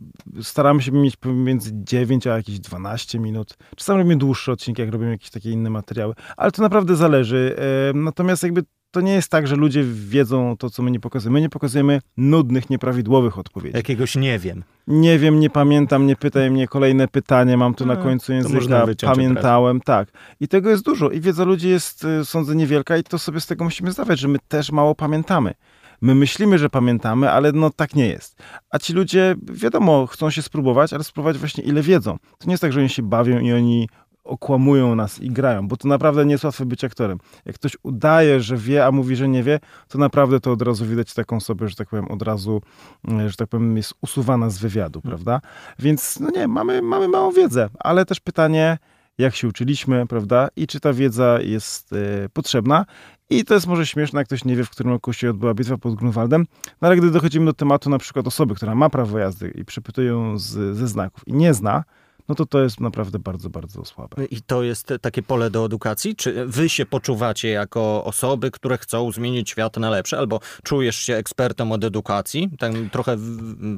staramy 0.42 0.82
się 0.82 0.92
mieć 0.92 1.16
pomiędzy 1.16 1.70
9 1.72 2.26
a 2.26 2.36
jakieś 2.36 2.60
12 2.60 3.18
minut. 3.18 3.56
Czasami 3.76 3.98
robimy 3.98 4.16
dłuższe 4.16 4.52
odcinki, 4.52 4.82
jak 4.82 4.92
robimy 4.92 5.10
jakieś 5.10 5.30
takie 5.30 5.50
inne 5.50 5.70
materiały, 5.70 6.14
ale 6.36 6.52
to 6.52 6.62
naprawdę 6.62 6.96
zależy. 6.96 7.56
E, 7.58 7.92
natomiast 7.98 8.42
jakby 8.42 8.62
to 8.94 9.00
nie 9.00 9.12
jest 9.12 9.28
tak, 9.28 9.46
że 9.46 9.56
ludzie 9.56 9.84
wiedzą 9.84 10.56
to, 10.56 10.70
co 10.70 10.82
my 10.82 10.90
nie 10.90 11.00
pokazujemy. 11.00 11.34
My 11.34 11.40
nie 11.40 11.48
pokazujemy 11.48 12.00
nudnych, 12.16 12.70
nieprawidłowych 12.70 13.38
odpowiedzi. 13.38 13.76
Jakiegoś 13.76 14.16
nie 14.16 14.38
wiem. 14.38 14.64
Nie 14.86 15.18
wiem, 15.18 15.40
nie 15.40 15.50
pamiętam, 15.50 16.06
nie 16.06 16.16
pytaj 16.16 16.50
mnie, 16.50 16.68
kolejne 16.68 17.08
pytanie 17.08 17.56
mam 17.56 17.74
tu 17.74 17.86
na 17.86 17.94
No, 17.94 18.02
końcu 18.02 18.32
języka, 18.32 18.86
pamiętałem, 19.02 19.80
tak. 19.80 20.08
I 20.40 20.48
tego 20.48 20.70
jest 20.70 20.84
dużo 20.84 21.10
i 21.10 21.20
wiedza 21.20 21.44
ludzi 21.44 21.68
jest, 21.68 22.04
y, 22.04 22.24
sądzę, 22.24 22.54
niewielka 22.54 22.96
i 22.96 23.02
to 23.02 23.18
sobie 23.18 23.40
z 23.40 23.46
tego 23.46 23.64
musimy 23.64 23.92
zdawać, 23.92 24.18
że 24.18 24.28
my 24.28 24.38
też 24.48 24.72
mało 24.72 24.94
pamiętamy. 24.94 25.54
My 26.00 26.14
myślimy, 26.14 26.58
że 26.58 26.70
pamiętamy, 26.70 27.30
ale 27.30 27.52
no 27.52 27.70
tak 27.70 27.94
nie 27.94 28.06
jest. 28.06 28.42
A 28.70 28.78
ci 28.78 28.92
ludzie, 28.92 29.34
wiadomo, 29.42 30.06
chcą 30.06 30.30
się 30.30 30.42
spróbować, 30.42 30.92
ale 30.92 31.04
spróbować 31.04 31.38
właśnie 31.38 31.64
ile 31.64 31.82
wiedzą. 31.82 32.18
To 32.38 32.46
nie 32.46 32.52
jest 32.52 32.60
tak, 32.60 32.72
że 32.72 32.80
oni 32.80 32.88
się 32.88 33.02
bawią 33.02 33.40
i 33.40 33.52
oni 33.52 33.88
okłamują 34.24 34.94
nas 34.94 35.20
i 35.20 35.30
grają, 35.30 35.68
bo 35.68 35.76
to 35.76 35.88
naprawdę 35.88 36.26
nie 36.26 36.32
jest 36.32 36.44
łatwe 36.44 36.66
być 36.66 36.84
aktorem. 36.84 37.18
Jak 37.46 37.54
ktoś 37.54 37.76
udaje, 37.82 38.40
że 38.40 38.56
wie, 38.56 38.86
a 38.86 38.92
mówi, 38.92 39.16
że 39.16 39.28
nie 39.28 39.42
wie, 39.42 39.60
to 39.88 39.98
naprawdę 39.98 40.40
to 40.40 40.52
od 40.52 40.62
razu 40.62 40.86
widać 40.86 41.14
taką 41.14 41.36
osobę, 41.36 41.68
że 41.68 41.76
tak 41.76 41.88
powiem, 41.88 42.08
od 42.08 42.22
razu, 42.22 42.62
e, 43.08 43.30
że 43.30 43.36
tak 43.36 43.48
powiem, 43.48 43.76
jest 43.76 43.94
usuwana 44.00 44.50
z 44.50 44.58
wywiadu, 44.58 45.00
prawda? 45.00 45.40
Więc, 45.78 46.20
no 46.20 46.30
nie, 46.30 46.48
mamy, 46.48 46.82
mamy 46.82 47.08
małą 47.08 47.32
wiedzę, 47.32 47.68
ale 47.78 48.04
też 48.04 48.20
pytanie, 48.20 48.78
jak 49.18 49.34
się 49.34 49.48
uczyliśmy, 49.48 50.06
prawda? 50.06 50.48
I 50.56 50.66
czy 50.66 50.80
ta 50.80 50.92
wiedza 50.92 51.38
jest 51.42 51.92
e, 51.92 52.28
potrzebna. 52.28 52.86
I 53.30 53.44
to 53.44 53.54
jest 53.54 53.66
może 53.66 53.86
śmieszne, 53.86 54.20
jak 54.20 54.26
ktoś 54.26 54.44
nie 54.44 54.56
wie, 54.56 54.64
w 54.64 54.70
którym 54.70 54.92
roku 54.92 55.12
się 55.12 55.30
odbyła 55.30 55.54
bitwa 55.54 55.78
pod 55.78 55.94
Grunwaldem, 55.94 56.46
no 56.80 56.88
ale 56.88 56.96
gdy 56.96 57.10
dochodzimy 57.10 57.46
do 57.46 57.52
tematu 57.52 57.90
na 57.90 57.98
przykład 57.98 58.26
osoby, 58.26 58.54
która 58.54 58.74
ma 58.74 58.90
prawo 58.90 59.18
jazdy 59.18 59.48
i 59.48 59.64
przepytuje 59.64 60.08
ją 60.08 60.38
z, 60.38 60.76
ze 60.76 60.88
znaków 60.88 61.28
i 61.28 61.32
nie 61.32 61.54
zna, 61.54 61.84
no 62.28 62.34
to 62.34 62.46
to 62.46 62.62
jest 62.62 62.80
naprawdę 62.80 63.18
bardzo, 63.18 63.50
bardzo 63.50 63.84
słabe. 63.84 64.24
I 64.24 64.42
to 64.42 64.62
jest 64.62 64.92
takie 65.00 65.22
pole 65.22 65.50
do 65.50 65.66
edukacji? 65.66 66.16
Czy 66.16 66.46
wy 66.46 66.68
się 66.68 66.86
poczuwacie 66.86 67.48
jako 67.48 68.04
osoby, 68.04 68.50
które 68.50 68.78
chcą 68.78 69.12
zmienić 69.12 69.50
świat 69.50 69.76
na 69.76 69.90
lepsze, 69.90 70.18
albo 70.18 70.40
czujesz 70.62 70.96
się 70.96 71.14
ekspertem 71.14 71.72
od 71.72 71.84
edukacji? 71.84 72.50
Tak 72.58 72.72
trochę 72.92 73.16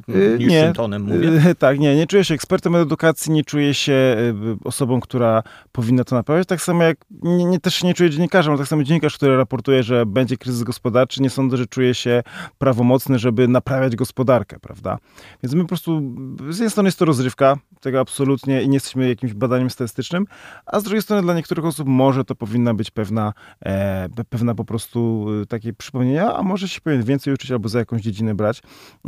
Yy, 0.09 0.37
niższym 0.39 0.73
tonem 0.73 1.03
mówię. 1.03 1.29
Yy, 1.29 1.55
Tak, 1.67 1.79
nie, 1.79 1.97
nie 1.97 2.07
czuję 2.07 2.25
się 2.25 2.35
ekspertem 2.35 2.75
od 2.75 2.83
edukacji, 2.83 3.33
nie 3.33 3.45
czuję 3.45 3.75
się 3.75 3.93
yy, 3.93 4.57
osobą, 4.65 5.01
która 5.01 5.43
powinna 5.73 6.05
to 6.05 6.15
naprawiać. 6.15 6.49
Tak 6.49 6.63
samo 6.63 6.83
jak 6.83 6.99
nie, 7.23 7.45
nie, 7.45 7.61
też 7.61 7.75
się 7.75 7.87
nie 7.87 7.95
czuję 7.95 8.11
dziennikarzem, 8.11 8.53
ale 8.53 8.59
tak 8.59 8.69
samo 8.69 8.83
dziennikarz, 8.83 9.17
który 9.17 9.37
raportuje, 9.37 9.83
że 9.83 10.07
będzie 10.07 10.37
kryzys 10.37 10.63
gospodarczy, 10.63 11.23
nie 11.23 11.31
sądzę, 11.31 11.57
że 11.57 11.67
czuje 11.67 11.95
się 11.95 12.23
prawomocny, 12.59 13.19
żeby 13.19 13.49
naprawiać 13.49 13.97
gospodarkę, 13.97 14.59
prawda? 14.59 14.99
Więc 15.43 15.55
my 15.55 15.63
po 15.63 15.69
prostu, 15.69 16.03
z 16.51 16.57
jednej 16.57 16.71
strony 16.71 16.87
jest 16.89 16.99
to 16.99 17.05
rozrywka, 17.05 17.57
tego 17.81 18.01
absolutnie 18.01 18.36
i 18.47 18.69
nie 18.69 18.75
jesteśmy 18.75 19.09
jakimś 19.09 19.35
badaniem 19.35 19.71
statystycznym, 19.71 20.25
a 20.67 20.81
z 20.81 20.83
drugiej 20.83 21.03
strony 21.03 21.23
dla 21.23 21.35
niektórych 21.35 21.65
osób 21.65 21.89
może 21.89 22.25
to 22.25 22.35
powinna 22.35 22.75
być 22.75 22.91
pewna, 22.91 23.33
e, 23.61 24.09
pe- 24.09 24.25
pewna 24.25 24.55
po 24.55 24.65
prostu 24.65 25.27
e, 25.43 25.47
takie 25.47 25.73
przypomnienia, 25.73 26.35
a 26.35 26.43
może 26.43 26.69
się 26.69 26.81
powinien 26.81 27.05
więcej 27.05 27.35
uczyć 27.35 27.51
albo 27.51 27.69
za 27.69 27.79
jakąś 27.79 28.03
dziedzinę 28.03 28.35
brać. 28.35 28.63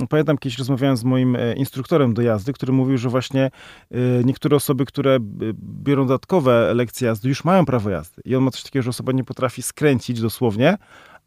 Pamiętam 0.09 0.39
kiedyś 0.39 0.59
rozmawiałem 0.59 0.97
z 0.97 1.05
moim 1.05 1.37
e, 1.37 1.55
instruktorem 1.55 2.15
do 2.15 2.23
jazdy, 2.23 2.53
który 2.53 2.73
mówił, 2.73 2.99
że 2.99 3.09
właśnie 3.09 3.45
e, 3.91 3.99
niektóre 4.25 4.57
osoby, 4.57 4.85
które 4.85 5.17
e, 5.17 5.21
biorą 5.83 6.07
dodatkowe 6.07 6.75
lekcje 6.75 7.09
jazdy, 7.09 7.29
już 7.29 7.45
mają 7.45 7.65
prawo 7.67 7.91
jazdy. 7.91 8.23
I 8.25 8.37
on 8.37 8.45
ma 8.45 8.51
coś 8.51 8.63
takiego, 8.63 8.83
że 8.83 8.91
osoba 8.91 9.13
nie 9.13 9.25
potrafi 9.25 9.63
skręcić 9.63 10.21
dosłownie, 10.21 10.77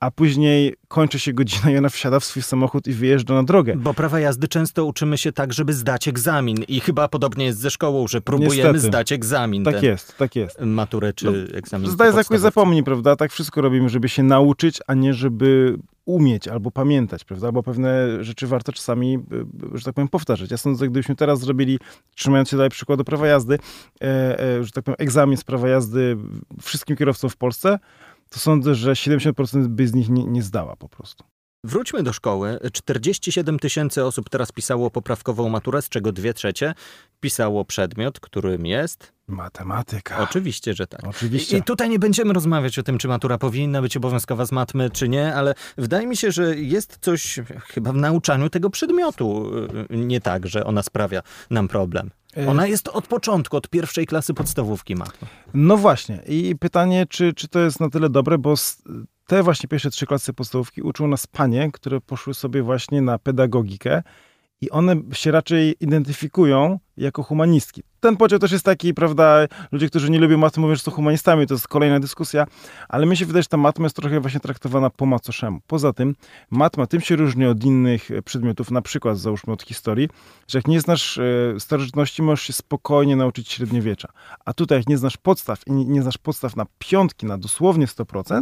a 0.01 0.11
później 0.11 0.75
kończy 0.87 1.19
się 1.19 1.33
godzina 1.33 1.71
i 1.71 1.77
ona 1.77 1.89
wsiada 1.89 2.19
w 2.19 2.25
swój 2.25 2.43
samochód 2.43 2.87
i 2.87 2.93
wyjeżdża 2.93 3.33
na 3.33 3.43
drogę. 3.43 3.75
Bo 3.77 3.93
prawa 3.93 4.19
jazdy 4.19 4.47
często 4.47 4.85
uczymy 4.85 5.17
się 5.17 5.31
tak, 5.31 5.53
żeby 5.53 5.73
zdać 5.73 6.07
egzamin. 6.07 6.57
I 6.67 6.79
chyba 6.79 7.07
podobnie 7.07 7.45
jest 7.45 7.59
ze 7.59 7.71
szkołą, 7.71 8.07
że 8.07 8.21
próbujemy 8.21 8.55
Niestety. 8.55 8.79
zdać 8.79 9.11
egzamin. 9.11 9.63
Tak 9.63 9.83
jest, 9.83 10.17
tak 10.17 10.35
jest. 10.35 10.61
Maturę 10.61 11.13
czy 11.13 11.47
egzamin. 11.53 11.91
Zdaj 11.91 12.15
jakoś 12.15 12.39
zapomnij, 12.39 12.83
prawda? 12.83 13.15
Tak 13.15 13.31
wszystko 13.31 13.61
robimy, 13.61 13.89
żeby 13.89 14.09
się 14.09 14.23
nauczyć, 14.23 14.79
a 14.87 14.93
nie 14.93 15.13
żeby 15.13 15.77
umieć 16.05 16.47
albo 16.47 16.71
pamiętać, 16.71 17.23
prawda? 17.23 17.51
Bo 17.51 17.63
pewne 17.63 18.23
rzeczy 18.23 18.47
warto 18.47 18.71
czasami, 18.71 19.19
y, 19.73 19.77
że 19.77 19.85
tak 19.85 19.93
powiem, 19.93 20.07
powtarzać. 20.07 20.51
Ja 20.51 20.57
sądzę, 20.57 20.85
gdybyśmy 20.87 21.15
teraz 21.15 21.39
zrobili, 21.39 21.79
trzymając 22.15 22.49
się 22.49 22.57
dalej 22.57 22.69
przykładu 22.69 23.03
prawa 23.03 23.27
jazdy, 23.27 23.59
e, 24.01 24.39
e, 24.39 24.63
że 24.63 24.71
tak 24.71 24.83
powiem, 24.83 24.95
egzamin 24.99 25.37
z 25.37 25.43
prawa 25.43 25.67
jazdy 25.67 26.17
wszystkim 26.61 26.95
kierowcom 26.95 27.29
w 27.29 27.37
Polsce, 27.37 27.79
to 28.31 28.39
sądzę, 28.39 28.75
że 28.75 28.91
70% 28.91 29.67
by 29.67 29.87
z 29.87 29.93
nich 29.93 30.09
nie, 30.09 30.25
nie 30.25 30.43
zdała 30.43 30.75
po 30.75 30.89
prostu. 30.89 31.23
Wróćmy 31.63 32.03
do 32.03 32.13
szkoły. 32.13 32.59
47 32.73 33.59
tysięcy 33.59 34.05
osób 34.05 34.29
teraz 34.29 34.51
pisało 34.51 34.91
poprawkową 34.91 35.49
maturę, 35.49 35.81
z 35.81 35.89
czego 35.89 36.11
dwie 36.11 36.33
trzecie 36.33 36.73
pisało 37.19 37.65
przedmiot, 37.65 38.19
którym 38.19 38.65
jest. 38.65 39.13
Matematyka. 39.27 40.19
Oczywiście, 40.19 40.73
że 40.73 40.87
tak. 40.87 41.01
Oczywiście. 41.07 41.57
I, 41.57 41.63
tutaj 41.63 41.89
nie 41.89 41.99
będziemy 41.99 42.33
rozmawiać 42.33 42.79
o 42.79 42.83
tym, 42.83 42.97
czy 42.97 43.07
matura 43.07 43.37
powinna 43.37 43.81
być 43.81 43.97
obowiązkowa 43.97 44.45
z 44.45 44.51
matmy, 44.51 44.89
czy 44.89 45.09
nie, 45.09 45.35
ale 45.35 45.55
wydaje 45.77 46.07
mi 46.07 46.17
się, 46.17 46.31
że 46.31 46.55
jest 46.55 46.97
coś 47.01 47.39
chyba 47.67 47.91
w 47.93 47.95
nauczaniu 47.95 48.49
tego 48.49 48.69
przedmiotu 48.69 49.51
y, 49.91 49.97
nie 49.97 50.21
tak, 50.21 50.47
że 50.47 50.65
ona 50.65 50.83
sprawia 50.83 51.21
nam 51.49 51.67
problem. 51.67 52.11
E, 52.37 52.47
Ona 52.47 52.67
jest 52.67 52.87
od 52.87 53.07
początku, 53.07 53.57
od 53.57 53.69
pierwszej 53.69 54.05
klasy 54.05 54.33
podstawówki 54.33 54.95
matma. 54.95 55.27
No 55.53 55.77
właśnie. 55.77 56.21
I 56.27 56.55
pytanie, 56.55 57.05
czy, 57.09 57.33
czy 57.33 57.47
to 57.47 57.59
jest 57.59 57.79
na 57.79 57.89
tyle 57.89 58.09
dobre, 58.09 58.37
bo 58.37 58.53
te 59.27 59.43
właśnie 59.43 59.69
pierwsze 59.69 59.89
trzy 59.89 60.05
klasy 60.05 60.33
podstawówki 60.33 60.81
uczą 60.81 61.07
nas 61.07 61.27
panie, 61.27 61.71
które 61.73 62.01
poszły 62.01 62.33
sobie 62.33 62.63
właśnie 62.63 63.01
na 63.01 63.19
pedagogikę 63.19 64.03
i 64.61 64.69
one 64.69 64.95
się 65.13 65.31
raczej 65.31 65.75
identyfikują 65.79 66.79
jako 66.97 67.23
humanistki. 67.23 67.83
Ten 67.99 68.17
podział 68.17 68.39
też 68.39 68.51
jest 68.51 68.65
taki, 68.65 68.93
prawda, 68.93 69.47
ludzie, 69.71 69.87
którzy 69.87 70.11
nie 70.11 70.19
lubią 70.19 70.37
matmy 70.37 70.61
mówią, 70.61 70.75
że 70.75 70.81
są 70.81 70.91
humanistami, 70.91 71.47
to 71.47 71.53
jest 71.53 71.67
kolejna 71.67 71.99
dyskusja, 71.99 72.47
ale 72.89 73.05
mi 73.05 73.17
się 73.17 73.25
wydaje, 73.25 73.43
że 73.43 73.49
ta 73.49 73.57
matma 73.57 73.85
jest 73.85 73.95
trochę 73.95 74.19
właśnie 74.19 74.39
traktowana 74.39 74.89
po 74.89 75.05
macoszemu. 75.05 75.59
Poza 75.67 75.93
tym, 75.93 76.15
matma 76.51 76.87
tym 76.87 77.01
się 77.01 77.15
różni 77.15 77.45
od 77.45 77.63
innych 77.63 78.11
e, 78.11 78.21
przedmiotów, 78.21 78.71
na 78.71 78.81
przykład 78.81 79.19
załóżmy 79.19 79.53
od 79.53 79.63
historii, 79.63 80.09
że 80.47 80.59
jak 80.59 80.67
nie 80.67 80.81
znasz 80.81 81.17
e, 81.17 81.23
starożytności, 81.59 82.21
możesz 82.21 82.45
się 82.47 82.53
spokojnie 82.53 83.15
nauczyć 83.15 83.51
średniowiecza. 83.51 84.09
A 84.45 84.53
tutaj, 84.53 84.77
jak 84.77 84.89
nie 84.89 84.97
znasz 84.97 85.17
podstaw 85.17 85.67
i 85.67 85.71
nie, 85.71 86.01
znasz 86.01 86.17
podstaw 86.17 86.55
na 86.55 86.65
piątki, 86.79 87.25
na 87.25 87.37
dosłownie 87.37 87.87
100%, 87.87 88.41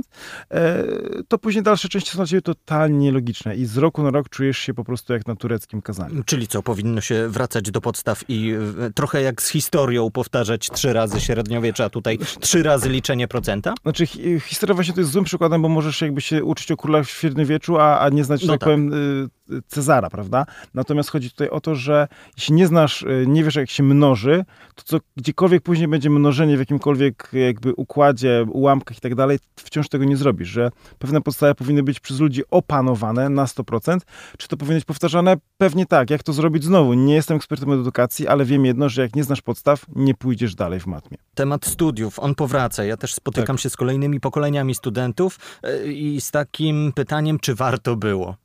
e, 0.52 0.84
to 1.28 1.38
później 1.38 1.64
dalsze 1.64 1.90
części 1.90 2.12
są 2.12 2.18
dla 2.18 2.26
ciebie 2.26 2.42
totalnie 2.42 2.98
nielogiczne 2.98 3.56
i 3.56 3.66
z 3.66 3.78
roku 3.78 4.04
na 4.04 4.12
rok 4.12 4.30
czujesz 4.30 4.58
się 4.58 4.74
po 4.74 4.84
prostu 4.84 5.14
jak 5.14 5.28
na 5.28 5.36
tureckim 5.36 5.82
kazaniu. 5.82 6.24
Czyli 6.24 6.48
co, 6.48 6.64
powinno 6.64 7.02
się 7.02 7.28
wracać 7.28 7.72
do 7.72 7.82
podstaw 7.82 8.30
i 8.30 8.39
y, 8.48 8.94
trochę 8.96 9.22
jak 9.22 9.42
z 9.42 9.50
historią 9.50 10.12
powtarzać 10.12 10.70
trzy 10.70 10.94
razy 10.94 11.22
średniowiecza, 11.22 11.86
a 11.86 11.90
tutaj 11.90 12.20
trzy 12.40 12.64
razy 12.64 12.90
liczenie 12.90 13.28
procenta? 13.28 13.74
Znaczy, 13.84 14.06
hi- 14.08 14.40
historia 14.40 14.76
właśnie 14.76 14.94
to 14.94 15.00
jest 15.00 15.12
złym 15.12 15.26
przykładem, 15.26 15.62
bo 15.62 15.70
możesz 15.70 16.02
jakby 16.02 16.22
się 16.22 16.44
uczyć 16.44 16.72
o 16.72 16.78
królach 16.78 17.06
w 17.06 17.10
średniowieczu, 17.10 17.78
a, 17.78 18.00
a 18.00 18.10
nie 18.10 18.24
znać, 18.24 18.42
No 18.44 18.48
tak 18.54 18.60
tak. 18.60 18.68
powiem, 18.68 18.94
y, 18.94 19.30
Cezara, 19.68 20.10
prawda? 20.10 20.46
Natomiast 20.74 21.10
chodzi 21.10 21.32
tutaj 21.32 21.50
o 21.50 21.62
to, 21.62 21.76
że 21.76 22.08
jeśli 22.38 22.54
nie 22.56 22.68
znasz, 22.68 23.02
y, 23.02 23.26
nie 23.28 23.44
wiesz, 23.44 23.56
jak 23.56 23.70
się 23.70 23.84
mnoży, 23.84 24.46
to 24.76 24.84
co 24.86 24.98
gdziekolwiek 25.18 25.64
później 25.64 25.88
będzie 25.88 26.10
mnożenie 26.10 26.56
w 26.56 26.60
jakimkolwiek 26.60 27.30
jakby 27.34 27.74
układzie, 27.74 28.46
ułamkach 28.52 28.98
i 28.98 29.02
tak 29.02 29.16
dalej, 29.16 29.40
wciąż 29.56 29.90
tego 29.90 30.06
nie 30.06 30.18
zrobisz, 30.18 30.48
że 30.50 30.72
pewne 31.00 31.22
podstawy 31.22 31.56
powinny 31.56 31.84
być 31.84 32.00
przez 32.00 32.20
ludzi 32.20 32.42
opanowane 32.52 33.30
na 33.30 33.46
100%. 33.46 33.98
Czy 34.38 34.48
to 34.48 34.58
powinno 34.58 34.78
być 34.78 34.86
powtarzane? 34.86 35.36
Pewnie 35.58 35.86
tak. 35.86 36.10
Jak 36.10 36.24
to 36.24 36.34
zrobić? 36.34 36.64
Znowu, 36.64 36.94
nie 36.94 37.14
jestem 37.16 37.38
ekspertem 37.38 37.72
edukacji, 37.72 38.28
ale 38.30 38.46
wiem 38.46 38.66
jedno, 38.66 38.90
że 38.90 39.02
jak 39.02 39.16
nie 39.16 39.24
znasz 39.24 39.42
podstaw, 39.42 39.86
nie 39.96 40.14
pójdziesz 40.16 40.56
dalej 40.56 40.80
w 40.80 40.88
matmie. 40.88 41.18
Temat 41.36 41.66
studiów, 41.66 42.20
on 42.20 42.36
powraca. 42.36 42.84
Ja 42.84 42.98
też 42.98 43.14
spotykam 43.14 43.56
Tak. 43.56 43.62
się 43.64 43.70
z 43.70 43.76
kolejnymi 43.78 44.20
pokoleniami 44.20 44.76
studentów 44.76 45.40
y, 45.86 45.94
i 45.94 46.22
z 46.22 46.32
takim 46.32 46.92
pytaniem, 46.96 47.40
czy 47.40 47.56
warto 47.56 47.96
było. 47.96 48.36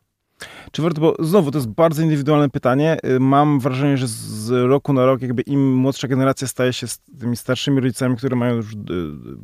Czy 0.72 0.82
warto, 0.82 1.00
bo 1.00 1.16
znowu 1.18 1.50
to 1.50 1.58
jest 1.58 1.68
bardzo 1.68 2.02
indywidualne 2.02 2.50
pytanie. 2.50 2.96
Y, 3.04 3.20
Mam 3.20 3.60
wrażenie, 3.60 3.96
że 3.96 4.06
z 4.08 4.50
roku 4.50 4.92
na 4.92 5.06
rok 5.06 5.22
jakby 5.22 5.42
im 5.42 5.74
młodsza 5.74 6.08
generacja 6.08 6.48
staje 6.48 6.72
się 6.72 6.86
z 6.86 6.98
tymi 7.20 7.36
starszymi 7.36 7.80
rodzicami, 7.80 8.16
które 8.16 8.36
mają 8.36 8.54
już 8.56 8.72
y, 8.72 8.76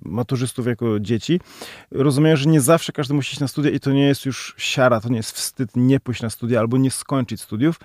maturzystów 0.04 0.66
jako 0.66 1.00
dzieci, 1.00 1.40
rozumieją, 1.90 2.36
że 2.36 2.48
nie 2.50 2.60
zawsze 2.60 2.92
każdy 2.92 3.14
musi 3.14 3.32
iść 3.32 3.40
na 3.40 3.48
studia 3.48 3.70
i 3.70 3.80
to 3.80 3.92
nie 3.92 4.06
jest 4.06 4.26
już 4.26 4.54
siara, 4.58 5.00
to 5.00 5.08
nie 5.08 5.16
jest 5.16 5.32
wstyd 5.32 5.70
nie 5.76 6.00
pójść 6.00 6.22
na 6.22 6.30
studia 6.30 6.60
albo 6.60 6.76
nie 6.78 6.90
skończyć 6.90 7.40
studiów. 7.40 7.80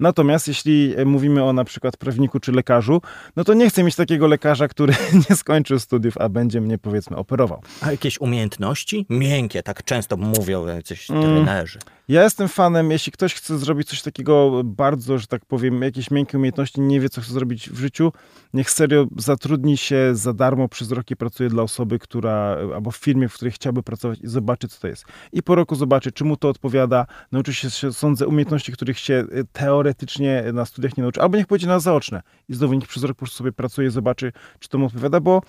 Natomiast 0.00 0.48
jeśli 0.48 0.94
e, 0.96 1.04
mówimy 1.04 1.44
o 1.44 1.52
na 1.52 1.64
przykład 1.64 1.96
prawniku 1.96 2.40
czy 2.40 2.52
lekarzu, 2.52 3.02
no 3.36 3.44
to 3.44 3.54
nie 3.54 3.70
chcę 3.70 3.82
mieć 3.82 3.96
takiego 3.96 4.26
lekarza, 4.26 4.68
który 4.68 4.94
nie 5.30 5.36
skończył 5.36 5.78
studiów, 5.78 6.18
a 6.18 6.28
będzie 6.28 6.60
mnie 6.60 6.78
powiedzmy 6.78 7.16
operował. 7.16 7.62
A 7.80 7.90
jakieś 7.90 8.20
umiejętności? 8.20 9.06
Miękkie, 9.10 9.62
tak 9.62 9.84
często 9.84 10.16
mówią 10.16 10.66
jacyś 10.66 11.10
Mm. 11.10 11.22
trenerzy. 11.22 11.78
Ja 12.08 12.22
jestem 12.22 12.48
fanem, 12.48 12.90
jeśli 12.90 13.12
ktoś 13.12 13.34
chce 13.34 13.58
zrobić 13.58 13.88
coś 13.88 14.02
takiego 14.02 14.62
bardzo, 14.64 15.18
że 15.18 15.26
tak 15.26 15.44
powiem, 15.44 15.82
jakieś 15.82 16.10
miękkie 16.10 16.38
umiejętności, 16.38 16.80
nie 16.80 17.00
wie, 17.00 17.08
co 17.08 17.20
chce 17.20 17.32
zrobić 17.32 17.70
w 17.70 17.78
życiu, 17.78 18.12
niech 18.54 18.70
serio 18.70 19.06
zatrudni 19.16 19.76
się 19.76 20.10
za 20.12 20.32
darmo 20.32 20.68
przez 20.68 20.92
rok 20.92 21.10
i 21.10 21.16
pracuje 21.16 21.48
dla 21.50 21.62
osoby, 21.62 21.98
która, 21.98 22.56
albo 22.74 22.90
w 22.90 22.96
firmie, 22.96 23.28
w 23.28 23.34
której 23.34 23.52
chciałby 23.52 23.82
pracować 23.82 24.18
i 24.20 24.26
zobaczy, 24.28 24.68
co 24.68 24.80
to 24.80 24.88
jest. 24.88 25.04
I 25.32 25.42
po 25.42 25.54
roku 25.54 25.74
zobaczy, 25.74 26.12
czy 26.12 26.24
mu 26.24 26.36
to 26.36 26.48
odpowiada, 26.48 27.06
nauczy 27.32 27.54
się, 27.54 27.70
sądzę, 27.92 28.26
umiejętności, 28.26 28.72
których 28.72 28.98
się 28.98 29.14
y, 29.32 29.44
teoretycznie 29.88 30.44
na 30.52 30.64
studiach 30.64 30.96
nie 30.96 31.02
nauczy, 31.02 31.20
albo 31.20 31.36
niech 31.36 31.46
pójdzie 31.46 31.66
na 31.66 31.80
zaoczne 31.80 32.22
i 32.48 32.54
znowu 32.54 32.74
niech 32.74 32.88
przez 32.88 33.02
rok 33.02 33.16
po 33.16 33.18
prostu 33.18 33.38
sobie 33.38 33.52
pracuje, 33.52 33.90
zobaczy, 33.90 34.32
czy 34.58 34.68
to 34.68 34.78
mu 34.78 34.86
odpowiada, 34.86 35.20
bo 35.20 35.42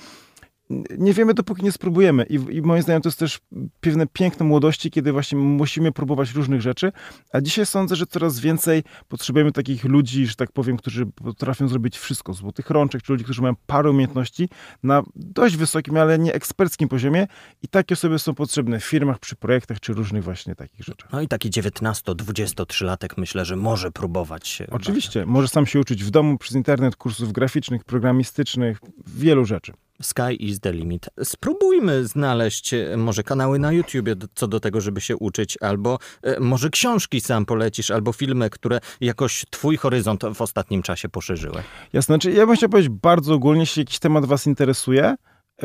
nie 0.97 1.13
wiemy, 1.13 1.33
dopóki 1.33 1.63
nie 1.63 1.71
spróbujemy. 1.71 2.23
I, 2.23 2.35
I 2.35 2.61
moim 2.61 2.81
zdaniem 2.81 3.01
to 3.01 3.09
jest 3.09 3.19
też 3.19 3.39
pewne 3.79 4.07
piękno 4.07 4.45
młodości, 4.45 4.91
kiedy 4.91 5.11
właśnie 5.11 5.37
musimy 5.37 5.91
próbować 5.91 6.31
różnych 6.31 6.61
rzeczy. 6.61 6.91
A 7.33 7.41
dzisiaj 7.41 7.65
sądzę, 7.65 7.95
że 7.95 8.05
coraz 8.05 8.39
więcej 8.39 8.83
potrzebujemy 9.07 9.51
takich 9.51 9.83
ludzi, 9.83 10.27
że 10.27 10.35
tak 10.35 10.51
powiem, 10.51 10.77
którzy 10.77 11.05
potrafią 11.05 11.67
zrobić 11.67 11.97
wszystko. 11.97 12.33
Złotych 12.33 12.69
rączek, 12.69 13.01
czy 13.01 13.11
ludzi, 13.11 13.23
którzy 13.23 13.41
mają 13.41 13.53
parę 13.67 13.89
umiejętności 13.89 14.49
na 14.83 15.03
dość 15.15 15.57
wysokim, 15.57 15.97
ale 15.97 16.19
nie 16.19 16.33
eksperckim 16.33 16.89
poziomie. 16.89 17.27
I 17.63 17.67
takie 17.67 17.93
osoby 17.93 18.19
są 18.19 18.35
potrzebne 18.35 18.79
w 18.79 18.85
firmach, 18.85 19.19
przy 19.19 19.35
projektach, 19.35 19.79
czy 19.79 19.93
różnych 19.93 20.23
właśnie 20.23 20.55
takich 20.55 20.85
rzeczach. 20.85 21.11
No 21.11 21.21
i 21.21 21.27
taki 21.27 21.49
19-23-latek 21.49 23.13
myślę, 23.17 23.45
że 23.45 23.55
może 23.55 23.91
próbować 23.91 24.47
się. 24.47 24.67
Oczywiście, 24.71 25.25
może 25.25 25.47
sam 25.47 25.65
się 25.65 25.79
uczyć 25.79 26.03
w 26.03 26.09
domu, 26.09 26.37
przez 26.37 26.55
internet, 26.55 26.95
kursów 26.95 27.31
graficznych, 27.31 27.83
programistycznych, 27.83 28.79
wielu 29.07 29.45
rzeczy. 29.45 29.73
Sky 30.01 30.33
is 30.39 30.59
the 30.59 30.73
limit. 30.73 31.09
Spróbujmy 31.23 32.07
znaleźć 32.07 32.73
e, 32.73 32.97
może 32.97 33.23
kanały 33.23 33.59
na 33.59 33.71
YouTubie 33.71 34.15
co 34.35 34.47
do 34.47 34.59
tego, 34.59 34.81
żeby 34.81 35.01
się 35.01 35.17
uczyć, 35.17 35.57
albo 35.61 35.99
e, 36.23 36.39
może 36.39 36.69
książki 36.69 37.21
sam 37.21 37.45
polecisz, 37.45 37.91
albo 37.91 38.13
filmy, 38.13 38.49
które 38.49 38.79
jakoś 39.01 39.45
twój 39.49 39.77
horyzont 39.77 40.23
w 40.35 40.41
ostatnim 40.41 40.81
czasie 40.81 41.09
poszerzyły. 41.09 41.63
Jasne, 41.93 42.15
znaczy 42.15 42.31
ja 42.31 42.45
bym 42.45 42.55
chciał 42.55 42.69
powiedzieć 42.69 42.91
bardzo 42.91 43.33
ogólnie, 43.33 43.59
jeśli 43.59 43.81
jakiś 43.81 43.99
temat 43.99 44.25
was 44.25 44.47
interesuje, 44.47 45.15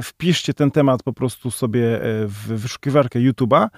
wpiszcie 0.02 0.54
ten 0.54 0.70
temat 0.70 1.02
po 1.02 1.12
prostu 1.12 1.50
sobie 1.50 2.02
e, 2.02 2.26
w 2.26 2.46
wyszukiwarkę 2.46 3.18
YouTube'a 3.18 3.68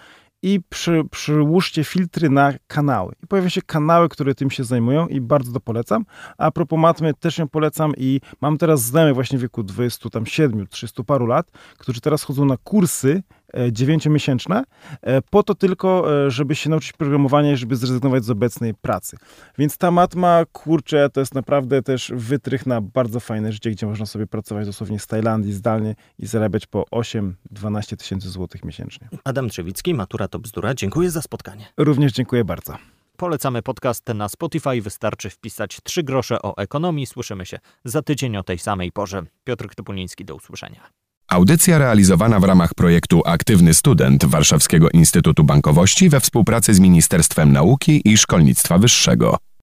i 0.46 0.60
przy, 0.68 1.02
przyłóżcie 1.10 1.84
filtry 1.84 2.30
na 2.30 2.52
kanały. 2.66 3.12
I 3.22 3.26
pojawią 3.26 3.48
się 3.48 3.62
kanały, 3.62 4.08
które 4.08 4.34
tym 4.34 4.50
się 4.50 4.64
zajmują 4.64 5.06
i 5.06 5.20
bardzo 5.20 5.52
to 5.52 5.60
polecam. 5.60 6.04
A 6.38 6.50
propos 6.50 6.78
matmy 6.78 7.14
też 7.14 7.38
ją 7.38 7.48
polecam 7.48 7.92
i 7.96 8.20
mam 8.40 8.58
teraz 8.58 8.82
znajomych 8.82 9.14
właśnie 9.14 9.38
w 9.38 9.42
wieku 9.42 9.62
20, 9.62 10.10
tam 10.10 10.26
7, 10.26 10.66
300 10.66 11.04
paru 11.04 11.26
lat, 11.26 11.50
którzy 11.78 12.00
teraz 12.00 12.22
chodzą 12.22 12.44
na 12.44 12.56
kursy 12.56 13.22
dziewięciomiesięczne 13.72 14.64
e, 15.02 15.22
po 15.22 15.42
to 15.42 15.54
tylko, 15.54 16.14
e, 16.26 16.30
żeby 16.30 16.54
się 16.54 16.70
nauczyć 16.70 16.92
programowania 16.92 17.52
i 17.52 17.56
żeby 17.56 17.76
zrezygnować 17.76 18.24
z 18.24 18.30
obecnej 18.30 18.74
pracy. 18.74 19.16
Więc 19.58 19.78
ta 19.78 19.90
matma, 19.90 20.44
kurczę, 20.52 21.10
to 21.10 21.20
jest 21.20 21.34
naprawdę 21.34 21.82
też 21.82 22.12
wytrych 22.14 22.66
na 22.66 22.80
bardzo 22.80 23.20
fajne 23.20 23.52
życie, 23.52 23.70
gdzie 23.70 23.86
można 23.86 24.06
sobie 24.06 24.26
pracować 24.26 24.66
dosłownie 24.66 24.98
z 24.98 25.06
Tajlandii 25.06 25.52
zdalnie 25.52 25.94
i 26.18 26.26
zarabiać 26.26 26.66
po 26.66 26.84
8-12 26.92 27.96
tysięcy 27.96 28.30
złotych 28.30 28.64
miesięcznie. 28.64 29.08
Adam 29.24 29.48
Trzewicki, 29.48 29.94
Matura 29.94 30.28
to 30.28 30.38
bzdura. 30.38 30.74
Dziękuję 30.74 31.10
za 31.10 31.22
spotkanie. 31.22 31.66
Również 31.76 32.12
dziękuję 32.12 32.44
bardzo. 32.44 32.76
Polecamy 33.16 33.62
podcast 33.62 34.08
na 34.14 34.28
Spotify. 34.28 34.82
Wystarczy 34.82 35.30
wpisać 35.30 35.78
3 35.84 36.02
grosze 36.02 36.42
o 36.42 36.56
ekonomii. 36.56 37.06
Słyszymy 37.06 37.46
się 37.46 37.58
za 37.84 38.02
tydzień 38.02 38.36
o 38.36 38.42
tej 38.42 38.58
samej 38.58 38.92
porze. 38.92 39.22
Piotr 39.44 39.74
Topuliński, 39.74 40.24
do 40.24 40.34
usłyszenia. 40.34 41.05
Audycja 41.28 41.78
realizowana 41.78 42.40
w 42.40 42.44
ramach 42.44 42.74
projektu 42.74 43.22
Aktywny 43.24 43.74
Student 43.74 44.24
Warszawskiego 44.24 44.88
Instytutu 44.90 45.44
Bankowości 45.44 46.08
we 46.08 46.20
współpracy 46.20 46.74
z 46.74 46.80
Ministerstwem 46.80 47.52
Nauki 47.52 48.02
i 48.04 48.16
Szkolnictwa 48.16 48.78
Wyższego. 48.78 49.36